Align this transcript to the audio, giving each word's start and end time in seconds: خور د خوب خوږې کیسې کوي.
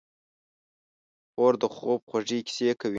خور 1.31 1.53
د 1.61 1.63
خوب 1.75 2.01
خوږې 2.09 2.39
کیسې 2.47 2.69
کوي. 2.79 2.89